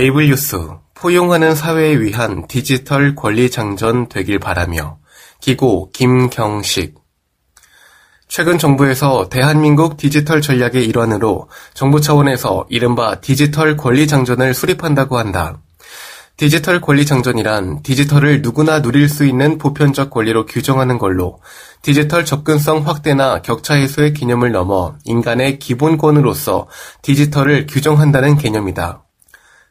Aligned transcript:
에이블 0.00 0.28
뉴스 0.28 0.56
포용하는 0.94 1.54
사회에 1.54 2.00
위한 2.00 2.46
디지털 2.48 3.14
권리 3.14 3.50
장전 3.50 4.08
되길 4.08 4.38
바라며 4.38 4.96
기고 5.42 5.90
김경식 5.92 6.94
최근 8.26 8.56
정부에서 8.56 9.28
대한민국 9.28 9.98
디지털 9.98 10.40
전략의 10.40 10.86
일환으로 10.86 11.50
정부 11.74 12.00
차원에서 12.00 12.64
이른바 12.70 13.20
디지털 13.20 13.76
권리 13.76 14.06
장전을 14.06 14.54
수립한다고 14.54 15.18
한다. 15.18 15.60
디지털 16.38 16.80
권리 16.80 17.04
장전이란 17.04 17.82
디지털을 17.82 18.40
누구나 18.40 18.80
누릴 18.80 19.06
수 19.06 19.26
있는 19.26 19.58
보편적 19.58 20.08
권리로 20.08 20.46
규정하는 20.46 20.96
걸로 20.96 21.40
디지털 21.82 22.24
접근성 22.24 22.86
확대나 22.86 23.42
격차 23.42 23.74
해소의 23.74 24.14
개념을 24.14 24.50
넘어 24.50 24.94
인간의 25.04 25.58
기본권으로서 25.58 26.68
디지털을 27.02 27.66
규정한다는 27.66 28.38
개념이다. 28.38 29.04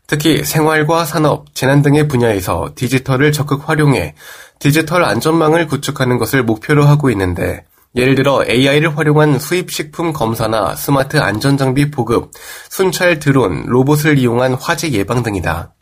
특히 0.10 0.44
생활과 0.44 1.06
산업, 1.06 1.54
재난 1.54 1.84
등의 1.84 2.08
분야에서 2.08 2.72
디지털을 2.74 3.32
적극 3.32 3.70
활용해 3.70 4.16
디지털 4.58 5.04
안전망을 5.04 5.68
구축하는 5.68 6.18
것을 6.18 6.42
목표로 6.42 6.84
하고 6.84 7.12
있는데 7.12 7.64
예를 7.96 8.16
들어 8.16 8.44
AI를 8.44 8.98
활용한 8.98 9.38
수입식품 9.38 10.12
검사나 10.12 10.76
스마트 10.76 11.18
안전장비 11.18 11.92
보급, 11.92 12.32
순찰 12.70 13.20
드론, 13.20 13.66
로봇을 13.68 14.18
이용한 14.18 14.56
화재 14.56 14.92
예방 14.92 15.22
등이다. 15.22 15.74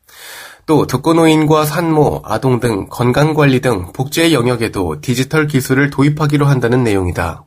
또 0.66 0.86
독거노인과 0.88 1.64
산모, 1.64 2.24
아동 2.26 2.60
등 2.60 2.88
건강관리 2.90 3.62
등 3.62 3.94
복지의 3.94 4.34
영역에도 4.34 5.00
디지털 5.00 5.48
기술을 5.48 5.90
도입하기로 5.90 6.46
한다는 6.46 6.84
내용이다. 6.84 7.46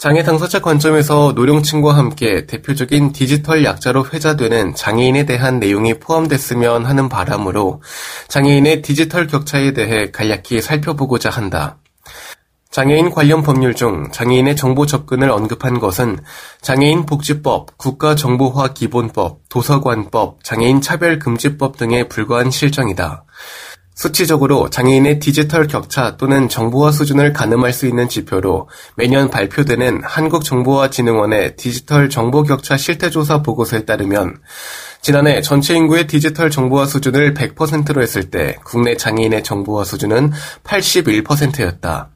장애 0.00 0.22
당사자 0.22 0.62
관점에서 0.62 1.32
노령층과 1.36 1.94
함께 1.94 2.46
대표적인 2.46 3.12
디지털 3.12 3.66
약자로 3.66 4.06
회자되는 4.10 4.74
장애인에 4.74 5.26
대한 5.26 5.58
내용이 5.58 5.98
포함됐으면 5.98 6.86
하는 6.86 7.10
바람으로 7.10 7.82
장애인의 8.28 8.80
디지털 8.80 9.26
격차에 9.26 9.74
대해 9.74 10.10
간략히 10.10 10.62
살펴보고자 10.62 11.28
한다. 11.28 11.76
장애인 12.70 13.10
관련 13.10 13.42
법률 13.42 13.74
중 13.74 14.10
장애인의 14.10 14.56
정보 14.56 14.86
접근을 14.86 15.28
언급한 15.28 15.78
것은 15.78 16.18
장애인 16.62 17.04
복지법, 17.04 17.76
국가정보화 17.76 18.68
기본법, 18.72 19.50
도서관법, 19.50 20.42
장애인 20.42 20.80
차별금지법 20.80 21.76
등에 21.76 22.08
불과한 22.08 22.50
실정이다. 22.50 23.24
수치적으로 23.94 24.70
장애인의 24.70 25.18
디지털 25.18 25.66
격차 25.66 26.16
또는 26.16 26.48
정보화 26.48 26.90
수준을 26.90 27.32
가늠할 27.32 27.72
수 27.72 27.86
있는 27.86 28.08
지표로 28.08 28.68
매년 28.96 29.28
발표되는 29.28 30.02
한국정보화진흥원의 30.04 31.56
디지털 31.56 32.08
정보 32.08 32.42
격차 32.42 32.76
실태조사 32.76 33.42
보고서에 33.42 33.84
따르면 33.84 34.38
지난해 35.02 35.42
전체 35.42 35.74
인구의 35.74 36.06
디지털 36.06 36.50
정보화 36.50 36.86
수준을 36.86 37.34
100%로 37.34 38.02
했을 38.02 38.30
때 38.30 38.56
국내 38.64 38.96
장애인의 38.96 39.42
정보화 39.42 39.84
수준은 39.84 40.32
81%였다. 40.64 42.10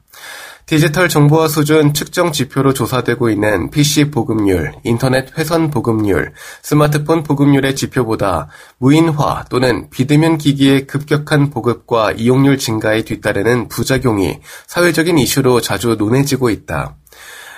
디지털 0.65 1.09
정보화 1.09 1.47
수준 1.47 1.93
측정 1.93 2.31
지표로 2.31 2.73
조사되고 2.73 3.29
있는 3.29 3.69
PC 3.69 4.09
보급률, 4.09 4.71
인터넷 4.83 5.37
회선 5.37 5.69
보급률, 5.69 6.33
스마트폰 6.63 7.21
보급률의 7.21 7.75
지표보다 7.75 8.47
무인화 8.79 9.45
또는 9.49 9.91
비대면 9.91 10.39
기기의 10.39 10.87
급격한 10.87 11.51
보급과 11.51 12.13
이용률 12.13 12.57
증가에 12.57 13.03
뒤따르는 13.03 13.67
부작용이 13.67 14.39
사회적인 14.65 15.19
이슈로 15.19 15.61
자주 15.61 15.95
논해지고 15.99 16.49
있다. 16.49 16.95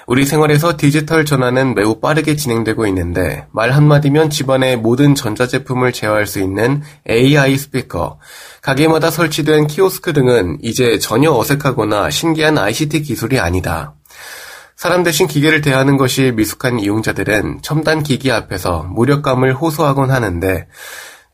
우리 0.07 0.25
생활에서 0.25 0.78
디지털 0.78 1.25
전환은 1.25 1.75
매우 1.75 2.00
빠르게 2.00 2.38
진행되고 2.38 2.88
있는데 2.88 3.45
말 3.51 3.72
한마디면 3.72 4.29
집안의 4.29 4.78
모든 4.78 5.16
전자제품을 5.16 5.91
제어할 5.91 6.25
수 6.25 6.40
있는 6.40 6.81
AI 7.09 7.57
스피커, 7.57 8.18
가게마다 8.62 9.12
설치된 9.12 9.68
키오스크 9.68 10.13
등은 10.13 10.59
이제 10.62 10.97
전혀 10.97 11.34
어색하거나 11.34 12.09
신기한 12.09 12.57
ICT 12.57 13.01
기술이 13.01 13.38
아니다. 13.38 13.95
사람 14.78 15.03
대신 15.03 15.28
기계를 15.28 15.59
대하는 15.59 15.97
것이 15.97 16.31
미숙한 16.31 16.79
이용자들은 16.79 17.59
첨단 17.62 18.01
기기 18.01 18.31
앞에서 18.31 18.84
무력감을 18.84 19.56
호소하곤 19.56 20.09
하는데 20.09 20.68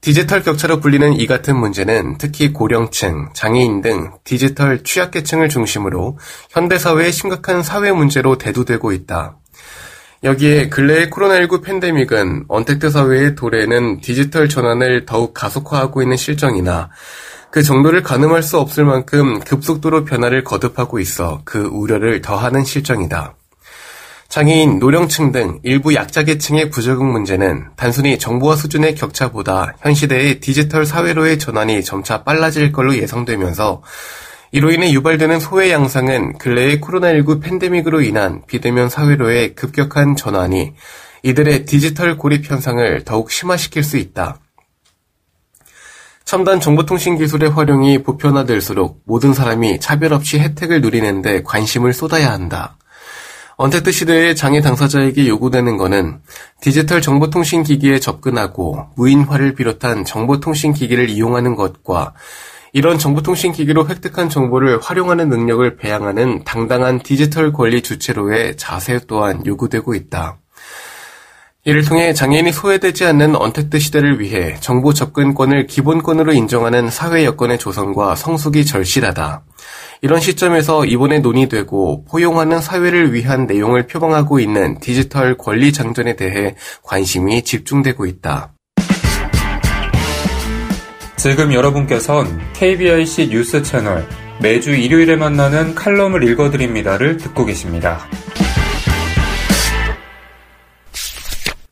디지털 0.03 0.44
격차로 0.44 0.81
불리는 0.81 1.14
이 1.14 1.25
같은 1.28 1.56
문제는 1.56 2.18
특히 2.18 2.52
고령층, 2.52 3.30
장애인 3.31 3.80
등 3.80 4.12
디지털 4.25 4.84
취약계층을 4.84 5.47
중심으로 5.47 6.19
현대사회의 6.50 7.09
심각한 7.14 7.64
사회 7.64 7.94
문제로 7.94 8.38
대두되고 8.38 8.92
있다. 8.92 9.38
여기에 10.25 10.68
근래의 10.68 11.09
코로나19 11.09 11.63
팬데믹은 11.63 12.46
언택트 12.50 12.90
사회의 12.90 13.36
도래는 13.36 14.02
디지털 14.02 14.50
전환을 14.50 15.06
더욱 15.06 15.34
가속화하고 15.34 16.02
있는 16.02 16.18
실정이나 16.18 16.90
그 17.50 17.63
정도를 17.63 18.03
가늠할 18.03 18.44
수 18.44 18.59
없을 18.59 18.84
만큼 18.84 19.40
급속도로 19.40 20.03
변화를 20.03 20.44
거듭하고 20.44 21.00
있어 21.00 21.40
그 21.46 21.63
우려를 21.63 22.22
더하는 22.22 22.66
실정이다. 22.66 23.36
장애인, 24.34 24.80
노령층 24.80 25.32
등 25.32 25.60
일부 25.62 25.94
약자계층의 25.94 26.72
부적응 26.72 27.12
문제는 27.12 27.68
단순히 27.76 28.18
정보화 28.18 28.56
수준의 28.56 28.96
격차보다 28.96 29.76
현 29.80 29.94
시대의 29.94 30.40
디지털 30.40 30.88
사회로의 30.88 31.38
전환이 31.38 31.84
점차 31.84 32.24
빨라질 32.24 32.72
걸로 32.72 32.96
예상되면서 32.98 33.84
이로 34.52 34.72
인해 34.72 34.92
유발되는 34.92 35.40
소외 35.40 35.70
양상은 35.70 36.40
근래의 36.40 36.82
코로나19 36.82 37.44
팬데믹으로 37.44 38.02
인한 38.02 38.42
비대면 38.48 38.90
사회로의 38.90 39.54
급격한 39.54 40.16
전환이 40.16 40.74
이들의 41.22 41.66
디지털 41.66 42.18
고립 42.18 42.50
현상을 42.50 43.04
더욱 43.06 43.30
심화시킬 43.30 43.84
수 43.84 43.98
있다. 43.98 44.40
첨단 46.26 46.60
정보통신 46.60 47.20
기술의 47.20 47.52
활용이 47.52 48.02
보편화될수록 48.02 49.04
모든 49.06 49.36
사람이 49.36 49.80
차별 49.80 50.12
없이 50.12 50.40
혜택을 50.40 50.82
누리는데 50.82 51.44
관심을 51.44 51.94
쏟아야 51.94 52.32
한다. 52.32 52.78
언택트 53.58 53.91
시대의 53.91 54.36
장애 54.36 54.62
당사자에게 54.62 55.28
요구되는 55.28 55.78
것은 55.78 56.22
디지털 56.62 57.02
정보통신 57.02 57.64
기기에 57.64 58.00
접근하고 58.00 58.88
무인화를 58.96 59.53
비롯한 59.53 60.06
정보통신 60.06 60.74
기기를 60.74 61.09
이용하는 61.09 61.56
것과 61.56 62.13
이런 62.72 62.97
정보통신 62.97 63.52
기기로 63.52 63.88
획득한 63.88 64.30
정보를 64.30 64.80
활용하는 64.81 65.30
능력을 65.30 65.78
배양하는 65.78 66.44
당당한 66.44 67.00
디지털 67.00 67.54
권리 67.54 67.83
주체로의 67.83 68.57
자세 68.57 69.00
또한 69.07 69.45
요구되고 69.45 69.94
있다. 69.94 70.39
이를 71.65 71.86
통해 71.86 72.12
장애인이 72.12 72.51
소외되지 72.51 73.06
않는 73.06 73.38
언택트 73.38 73.80
시대를 73.80 74.19
위해 74.19 74.57
정보 74.60 74.94
접근권을 74.94 75.65
기본권으로 75.65 76.33
인정하는 76.33 76.89
사회 76.89 77.24
여건의 77.24 77.57
조성과 77.57 78.15
성숙이 78.15 78.65
절실하다. 78.65 79.44
이런 80.01 80.19
시점에서 80.19 80.83
이번에 80.83 81.19
논의되고 81.19 82.04
포용하는 82.04 82.60
사회를 82.60 83.13
위한 83.13 83.45
내용을 83.45 83.88
표방하고 83.88 84.42
있는 84.42 84.77
디지털 84.81 85.38
권리 85.38 85.71
장전에 85.71 86.18
대해 86.18 86.56
관심이 86.83 87.44
집중되고 87.44 88.07
있다. 88.07 88.51
지금 91.16 91.54
여러분께선 91.54 92.42
KBIC 92.51 93.30
뉴스 93.30 93.63
채널 93.63 94.06
매주 94.42 94.71
일요일에 94.71 95.16
만나는 95.16 95.75
칼럼을 95.75 96.27
읽어드립니다를 96.27 97.16
듣고 97.16 97.45
계십니다. 97.45 98.06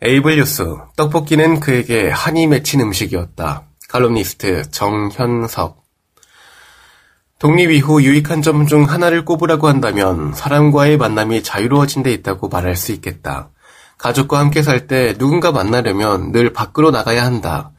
에이블 0.03 0.37
뉴스 0.37 0.63
떡볶이는 0.97 1.59
그에게 1.59 2.09
한이 2.09 2.47
맺힌 2.47 2.81
음식이었다. 2.81 3.63
칼럼니스트 3.89 4.71
정현석 4.71 5.81
독립 7.37 7.71
이후 7.71 8.01
유익한 8.01 8.41
점 8.41 8.65
중 8.67 8.83
하나를 8.85 9.25
꼽으라고 9.25 9.67
한다면 9.67 10.33
사람과의 10.33 10.97
만남이 10.97 11.43
자유로워진 11.43 12.03
데 12.03 12.11
있다고 12.13 12.49
말할 12.49 12.75
수 12.75 12.91
있겠다. 12.93 13.49
가족과 13.97 14.39
함께 14.39 14.63
살 14.63 14.87
때 14.87 15.15
누군가 15.17 15.51
만나려면 15.51 16.31
늘 16.31 16.51
밖으로 16.53 16.89
나가야 16.91 17.23
한다. 17.23 17.71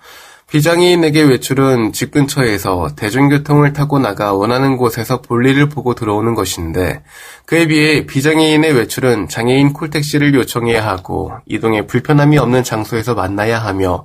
비장애인에게 0.53 1.23
외출은 1.23 1.95
집 1.95 2.11
근처에서 2.11 2.91
대중교통을 2.95 3.73
타고 3.73 3.99
나가 3.99 4.35
원하는 4.35 4.77
곳에서 4.77 5.23
볼일을 5.23 5.71
보고 5.71 5.95
들어오는 5.95 6.35
것인데 6.35 7.03
그에 7.47 7.67
비해 7.67 8.05
비장애인의 8.05 8.75
외출은 8.75 9.29
장애인 9.29 9.73
콜택시를 9.73 10.35
요청해야 10.35 10.87
하고 10.87 11.33
이동에 11.47 11.87
불편함이 11.87 12.37
없는 12.37 12.65
장소에서 12.65 13.15
만나야 13.15 13.61
하며 13.61 14.05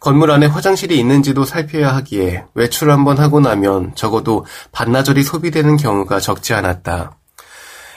건물 0.00 0.32
안에 0.32 0.46
화장실이 0.46 0.98
있는지도 0.98 1.44
살펴야 1.44 1.94
하기에 1.94 2.46
외출 2.54 2.90
한번 2.90 3.18
하고 3.18 3.38
나면 3.38 3.92
적어도 3.94 4.46
반나절이 4.72 5.22
소비되는 5.22 5.76
경우가 5.76 6.18
적지 6.18 6.54
않았다. 6.54 7.18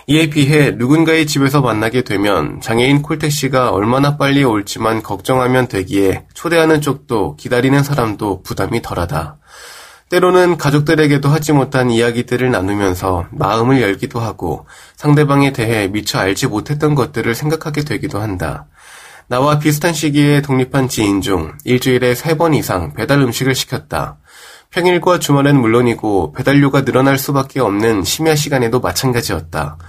이에 0.10 0.30
비해 0.30 0.72
누군가의 0.72 1.28
집에서 1.28 1.60
만나게 1.62 2.02
되면 2.04 2.62
장애인 2.62 3.02
콜택시가 3.02 3.72
얼마나 3.72 4.16
빨리 4.16 4.42
올지만 4.44 5.04
걱정하면 5.04 5.68
되기에 5.68 6.28
초대하는 6.34 6.80
쪽도 6.80 7.36
기다리는 7.36 7.84
사람도 7.84 8.42
부담이 8.44 8.82
덜하다. 8.82 9.38
때로는 10.10 10.58
가족들에게도 10.58 11.28
하지 11.28 11.52
못한 11.52 11.92
이야기들을 11.92 12.50
나누면서 12.50 13.26
마음을 13.32 13.82
열기도 13.82 14.22
하고 14.22 14.66
상대방에 14.96 15.52
대해 15.52 15.90
미처 15.90 16.20
알지 16.20 16.48
못했던 16.48 16.96
것들을 16.96 17.36
생각하게 17.36 17.84
되기도 17.84 18.22
한다. 18.22 18.68
나와 19.28 19.60
비슷한 19.60 19.92
시기에 19.94 20.42
독립한 20.42 20.88
지인 20.88 21.20
중 21.20 21.52
일주일에 21.66 22.16
세 22.16 22.38
번 22.38 22.54
이상 22.54 22.94
배달 22.94 23.20
음식을 23.20 23.54
시켰다. 23.56 24.20
평일과 24.78 25.18
주말엔 25.18 25.60
물론이고 25.60 26.34
배달료가 26.34 26.86
늘어날 26.86 27.18
수밖에 27.18 27.60
없는 27.60 28.04
심야 28.04 28.36
시간에도 28.36 28.80
마찬가지였다. 28.80 29.80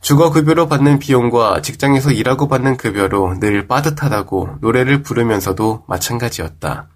주거급여로 0.00 0.68
받는 0.68 1.00
비용과 1.00 1.60
직장에서 1.60 2.12
일하고 2.12 2.48
받는 2.48 2.78
급여로 2.78 3.38
늘 3.40 3.68
빠듯하다고 3.68 4.56
노래를 4.62 5.02
부르면서도 5.02 5.84
마찬가지였다. 5.86 6.88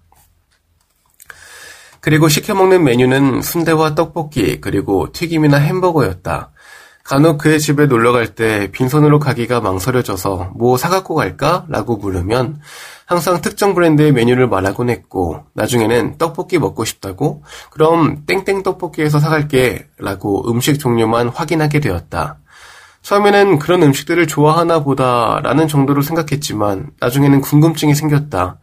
그리고 2.01 2.27
시켜먹는 2.27 2.83
메뉴는 2.83 3.43
순대와 3.43 3.93
떡볶이, 3.93 4.59
그리고 4.59 5.11
튀김이나 5.11 5.57
햄버거였다. 5.57 6.49
간혹 7.03 7.37
그의 7.37 7.59
집에 7.59 7.85
놀러 7.85 8.13
갈 8.13 8.33
때 8.33 8.71
빈손으로 8.71 9.19
가기가 9.19 9.61
망설여져서 9.61 10.53
뭐 10.55 10.75
사갖고 10.75 11.13
갈까? 11.13 11.65
라고 11.69 11.97
물으면 11.97 12.59
항상 13.07 13.39
특정 13.39 13.73
브랜드의 13.73 14.11
메뉴를 14.11 14.49
말하곤 14.49 14.89
했고 14.89 15.45
나중에는 15.53 16.17
떡볶이 16.17 16.59
먹고 16.59 16.83
싶다고 16.83 17.41
그럼 17.71 18.25
땡땡 18.25 18.63
떡볶이에서 18.63 19.19
사갈게 19.19 19.87
라고 19.97 20.51
음식 20.51 20.77
종류만 20.77 21.29
확인하게 21.29 21.79
되었다. 21.79 22.39
처음에는 23.03 23.59
그런 23.59 23.81
음식들을 23.83 24.27
좋아하나 24.27 24.83
보다라는 24.83 25.69
정도로 25.69 26.01
생각했지만 26.01 26.89
나중에는 26.99 27.39
궁금증이 27.39 27.95
생겼다. 27.95 28.59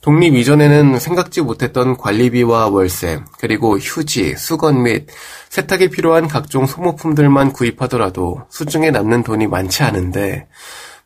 독립 0.00 0.34
이전에는 0.34 0.98
생각지 0.98 1.40
못했던 1.40 1.96
관리비와 1.96 2.66
월세, 2.66 3.20
그리고 3.38 3.78
휴지, 3.78 4.34
수건 4.36 4.82
및 4.82 5.06
세탁에 5.48 5.88
필요한 5.88 6.26
각종 6.26 6.66
소모품들만 6.66 7.52
구입하더라도 7.52 8.42
수중에 8.50 8.90
남는 8.90 9.22
돈이 9.22 9.46
많지 9.46 9.84
않은데 9.84 10.48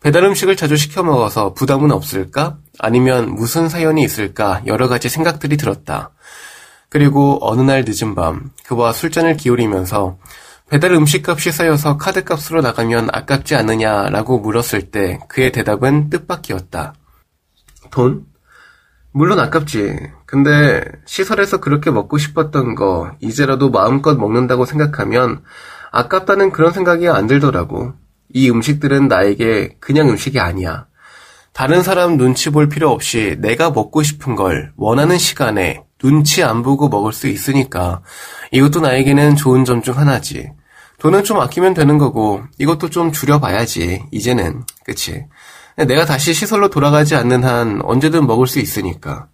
배달 0.00 0.22
음식을 0.24 0.54
자주 0.56 0.76
시켜 0.76 1.02
먹어서 1.02 1.54
부담은 1.54 1.90
없을까? 1.90 2.58
아니면 2.78 3.34
무슨 3.34 3.68
사연이 3.68 4.02
있을까? 4.02 4.62
여러 4.66 4.86
가지 4.86 5.08
생각들이 5.08 5.56
들었다. 5.56 6.12
그리고 6.88 7.38
어느 7.42 7.60
날 7.62 7.84
늦은 7.86 8.14
밤 8.14 8.50
그와 8.64 8.92
술잔을 8.92 9.36
기울이면서 9.36 10.18
배달 10.70 10.92
음식값이 10.92 11.50
쌓여서 11.50 11.96
카드값으로 11.96 12.60
나가면 12.60 13.08
아깝지 13.12 13.56
않느냐라고 13.56 14.38
물었을 14.38 14.90
때 14.90 15.18
그의 15.28 15.50
대답은 15.50 16.10
뜻밖이었다. 16.10 16.94
돈? 17.90 18.26
물론 19.10 19.40
아깝지. 19.40 19.96
근데 20.26 20.84
시설에서 21.06 21.58
그렇게 21.58 21.90
먹고 21.90 22.18
싶었던 22.18 22.74
거 22.74 23.10
이제라도 23.20 23.70
마음껏 23.70 24.14
먹는다고 24.14 24.64
생각하면 24.64 25.42
아깝다는 25.90 26.52
그런 26.52 26.72
생각이 26.72 27.08
안 27.08 27.26
들더라고. 27.26 27.94
이 28.32 28.50
음식들은 28.50 29.08
나에게 29.08 29.76
그냥 29.80 30.08
음식이 30.10 30.38
아니야. 30.38 30.86
다른 31.52 31.82
사람 31.82 32.16
눈치 32.16 32.50
볼 32.50 32.68
필요 32.68 32.90
없이 32.90 33.36
내가 33.40 33.70
먹고 33.70 34.02
싶은 34.02 34.36
걸 34.36 34.72
원하는 34.76 35.18
시간에 35.18 35.82
눈치 35.98 36.44
안 36.44 36.62
보고 36.62 36.88
먹을 36.88 37.12
수 37.12 37.26
있으니까 37.26 38.02
이것도 38.52 38.80
나에게는 38.80 39.34
좋은 39.36 39.64
점 39.64 39.82
중 39.82 39.96
하나지. 39.98 40.50
돈은 40.98 41.24
좀 41.24 41.40
아끼면 41.40 41.74
되는 41.74 41.98
거고 41.98 42.42
이것도 42.58 42.90
좀 42.90 43.12
줄여봐야지. 43.12 44.04
이제는 44.10 44.62
그치? 44.84 45.24
내가 45.76 46.04
다시 46.04 46.34
시설로 46.34 46.70
돌아가지 46.70 47.14
않는 47.14 47.44
한 47.44 47.80
언제든 47.84 48.26
먹을 48.26 48.46
수 48.46 48.58
있으니까. 48.58 49.28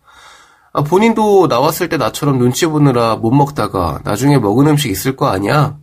아, 0.75 0.83
본인도 0.83 1.47
나왔을 1.47 1.89
때 1.89 1.97
나처럼 1.97 2.39
눈치 2.39 2.67
보느라 2.67 3.17
못 3.17 3.31
먹다가 3.31 4.01
나중에 4.05 4.39
먹은 4.39 4.67
음식 4.67 4.91
있을 4.91 5.17
거 5.17 5.29
아니야? 5.29 5.79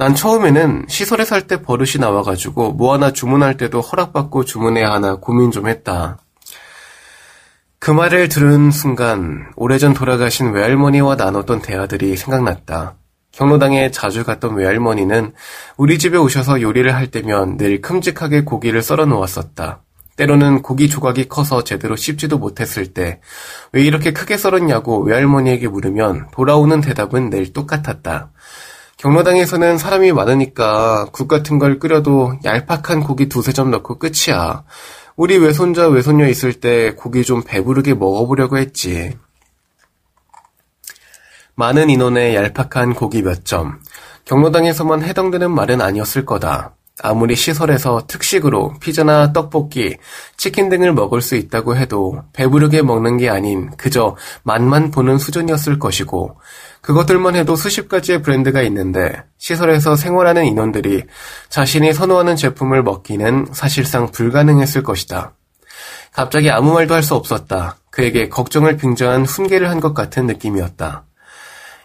난 0.00 0.14
처음에는 0.14 0.86
시설에 0.88 1.26
살 1.26 1.46
때 1.46 1.60
버릇이 1.60 1.96
나와가지고 2.00 2.72
뭐 2.72 2.94
하나 2.94 3.12
주문할 3.12 3.58
때도 3.58 3.82
허락받고 3.82 4.46
주문해야 4.46 4.90
하나 4.90 5.16
고민 5.16 5.50
좀 5.50 5.68
했다. 5.68 6.16
그 7.78 7.90
말을 7.90 8.30
들은 8.30 8.70
순간 8.70 9.52
오래전 9.56 9.92
돌아가신 9.92 10.52
외할머니와 10.52 11.16
나눴던 11.16 11.60
대화들이 11.60 12.16
생각났다. 12.16 12.94
경로당에 13.32 13.90
자주 13.90 14.24
갔던 14.24 14.54
외할머니는 14.54 15.34
우리 15.76 15.98
집에 15.98 16.16
오셔서 16.16 16.62
요리를 16.62 16.94
할 16.94 17.08
때면 17.10 17.58
늘 17.58 17.82
큼직하게 17.82 18.44
고기를 18.44 18.80
썰어 18.80 19.04
놓았었다. 19.04 19.82
때로는 20.16 20.62
고기 20.62 20.88
조각이 20.88 21.28
커서 21.28 21.62
제대로 21.62 21.94
씹지도 21.94 22.38
못했을 22.38 22.94
때 22.94 23.20
왜 23.72 23.82
이렇게 23.82 24.14
크게 24.14 24.38
썰었냐고 24.38 25.02
외할머니에게 25.02 25.68
물으면 25.68 26.28
돌아오는 26.32 26.80
대답은 26.80 27.28
늘 27.28 27.52
똑같았다. 27.52 28.30
경로당에서는 29.00 29.78
사람이 29.78 30.12
많으니까 30.12 31.06
국 31.10 31.26
같은 31.26 31.58
걸 31.58 31.78
끓여도 31.78 32.34
얄팍한 32.44 33.00
고기 33.00 33.30
두세 33.30 33.50
점 33.50 33.70
넣고 33.70 33.98
끝이야. 33.98 34.64
우리 35.16 35.38
외손자 35.38 35.88
외손녀 35.88 36.28
있을 36.28 36.52
때 36.60 36.92
고기 36.94 37.24
좀 37.24 37.42
배부르게 37.42 37.94
먹어보려고 37.94 38.58
했지. 38.58 39.16
많은 41.54 41.88
인원의 41.88 42.34
얄팍한 42.36 42.92
고기 42.92 43.22
몇 43.22 43.46
점. 43.46 43.80
경로당에서만 44.26 45.02
해당되는 45.02 45.50
말은 45.50 45.80
아니었을 45.80 46.26
거다. 46.26 46.74
아무리 47.02 47.34
시설에서 47.36 48.02
특식으로 48.06 48.74
피자나 48.80 49.32
떡볶이, 49.32 49.96
치킨 50.36 50.68
등을 50.68 50.92
먹을 50.92 51.20
수 51.22 51.34
있다고 51.36 51.76
해도 51.76 52.22
배부르게 52.32 52.82
먹는 52.82 53.16
게 53.16 53.28
아닌 53.28 53.70
그저 53.76 54.16
맛만 54.42 54.90
보는 54.90 55.18
수준이었을 55.18 55.78
것이고 55.78 56.38
그것들만 56.82 57.36
해도 57.36 57.56
수십 57.56 57.88
가지의 57.88 58.22
브랜드가 58.22 58.62
있는데 58.62 59.12
시설에서 59.38 59.96
생활하는 59.96 60.46
인원들이 60.46 61.04
자신이 61.48 61.92
선호하는 61.92 62.36
제품을 62.36 62.82
먹기는 62.82 63.48
사실상 63.52 64.10
불가능했을 64.10 64.82
것이다. 64.82 65.32
갑자기 66.12 66.50
아무 66.50 66.72
말도 66.74 66.94
할 66.94 67.02
수 67.02 67.14
없었다. 67.14 67.76
그에게 67.90 68.28
걱정을 68.28 68.76
빙자한 68.76 69.24
훈계를 69.24 69.68
한 69.70 69.80
것 69.80 69.94
같은 69.94 70.26
느낌이었다. 70.26 71.04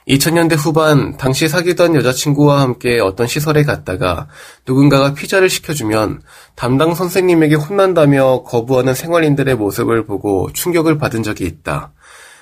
2000년대 0.08 0.56
후반 0.56 1.18
당시 1.18 1.48
사귀던 1.48 1.96
여자친구와 1.96 2.62
함께 2.62 3.00
어떤 3.00 3.26
시설에 3.26 3.64
갔다가 3.64 4.28
누군가가 4.68 5.14
피자를 5.16 5.50
시켜주면 5.50 6.22
담당 6.56 6.94
선생님에게 6.94 7.56
혼난다며 7.56 8.44
거부하는 8.44 8.94
생활인들의 8.94 9.56
모습을 9.56 10.06
보고 10.06 10.52
충격을 10.54 11.00
받은 11.00 11.24
적이 11.24 11.46
있다. 11.46 11.92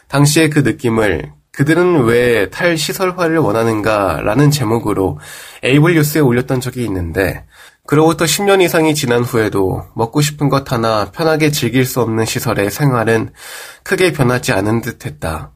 당시의 0.09 0.49
그 0.49 0.59
느낌을 0.59 1.31
그들은 1.53 2.03
왜 2.05 2.49
탈시설화를 2.49 3.37
원하는가 3.37 4.21
라는 4.21 4.51
제목으로 4.51 5.19
에이블 5.61 5.93
뉴스에 5.93 6.19
올렸던 6.19 6.59
적이 6.59 6.83
있는데 6.85 7.45
그로부터 7.85 8.25
10년 8.25 8.61
이상이 8.61 8.95
지난 8.95 9.23
후에도 9.23 9.85
먹고 9.95 10.21
싶은 10.21 10.49
것 10.49 10.71
하나 10.71 11.11
편하게 11.11 11.51
즐길 11.51 11.85
수 11.85 12.01
없는 12.01 12.25
시설의 12.25 12.71
생활은 12.71 13.31
크게 13.83 14.13
변하지 14.13 14.51
않은 14.51 14.81
듯 14.81 15.05
했다. 15.05 15.51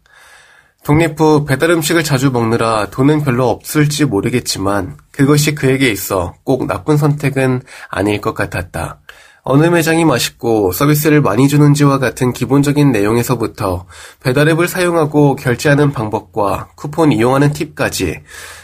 독립 0.87 1.19
후 1.19 1.43
배달 1.43 1.71
음식을 1.71 2.05
자주 2.05 2.31
먹느라 2.31 2.85
돈은 2.89 3.25
별로 3.25 3.49
없을지 3.49 4.05
모르겠지만 4.05 4.95
그것이 5.11 5.53
그에게 5.53 5.91
있어 5.91 6.33
꼭 6.45 6.65
나쁜 6.65 6.95
선택은 6.95 7.61
아닐 7.89 8.21
것 8.21 8.33
같았다. 8.33 9.01
어느 9.43 9.65
매장이 9.65 10.05
맛있고 10.05 10.71
서비스를 10.71 11.19
많이 11.19 11.49
주는지와 11.49 11.99
같은 11.99 12.31
기본적인 12.31 12.93
내용에서부터 12.93 13.85
배달앱을 14.21 14.69
사용하고 14.69 15.35
결제하는 15.35 15.91
방법과 15.91 16.69
쿠폰 16.77 17.11
이용하는 17.11 17.51
팁까지 17.51 18.21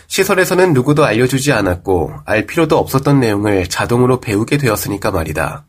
시설에서는 0.07 0.71
누구도 0.71 1.03
알려주지 1.03 1.51
않았고 1.51 2.13
알 2.25 2.45
필요도 2.45 2.77
없었던 2.77 3.19
내용을 3.19 3.67
자동으로 3.67 4.21
배우게 4.21 4.59
되었으니까 4.59 5.11
말이다. 5.11 5.65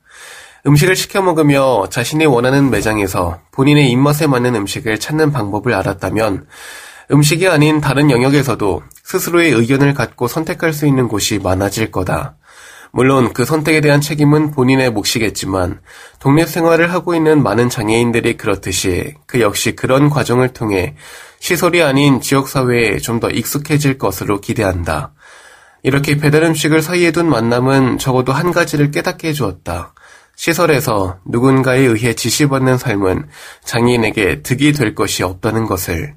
음식을 0.66 0.96
시켜 0.96 1.20
먹으며 1.20 1.88
자신이 1.90 2.24
원하는 2.24 2.70
매장에서 2.70 3.38
본인의 3.52 3.90
입맛에 3.90 4.26
맞는 4.26 4.54
음식을 4.54 4.98
찾는 4.98 5.30
방법을 5.30 5.74
알았다면 5.74 6.46
음식이 7.10 7.46
아닌 7.48 7.82
다른 7.82 8.10
영역에서도 8.10 8.82
스스로의 9.02 9.52
의견을 9.52 9.92
갖고 9.92 10.26
선택할 10.26 10.72
수 10.72 10.86
있는 10.86 11.06
곳이 11.06 11.38
많아질 11.38 11.90
거다. 11.90 12.36
물론 12.92 13.32
그 13.34 13.44
선택에 13.44 13.82
대한 13.82 14.00
책임은 14.00 14.52
본인의 14.52 14.90
몫이겠지만 14.90 15.80
독립 16.18 16.48
생활을 16.48 16.92
하고 16.92 17.14
있는 17.14 17.42
많은 17.42 17.68
장애인들이 17.68 18.38
그렇듯이 18.38 19.14
그 19.26 19.40
역시 19.40 19.76
그런 19.76 20.08
과정을 20.08 20.54
통해 20.54 20.94
시설이 21.40 21.82
아닌 21.82 22.22
지역사회에 22.22 22.98
좀 22.98 23.20
더 23.20 23.28
익숙해질 23.28 23.98
것으로 23.98 24.40
기대한다. 24.40 25.12
이렇게 25.82 26.16
배달 26.16 26.44
음식을 26.44 26.80
사이에 26.80 27.10
둔 27.12 27.28
만남은 27.28 27.98
적어도 27.98 28.32
한 28.32 28.50
가지를 28.52 28.90
깨닫게 28.90 29.28
해주었다. 29.28 29.92
시설에서 30.36 31.18
누군가에 31.24 31.80
의해 31.80 32.14
지시받는 32.14 32.78
삶은 32.78 33.28
장애인에게 33.64 34.42
득이 34.42 34.72
될 34.72 34.94
것이 34.94 35.22
없다는 35.22 35.66
것을. 35.66 36.16